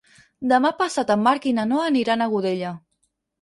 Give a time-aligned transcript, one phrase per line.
[0.53, 2.73] Demà passat en Marc i na Noa aniran a Godella.